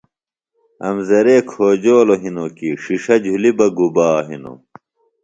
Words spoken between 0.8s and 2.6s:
امزرے کھوجولوۡ ہنوۡ